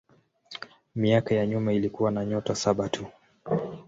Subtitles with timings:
[0.95, 3.05] Miaka ya nyuma ilikuwa na nyota saba tu.